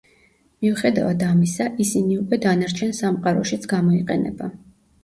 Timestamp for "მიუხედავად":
0.65-1.21